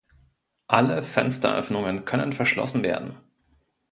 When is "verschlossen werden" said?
2.33-3.17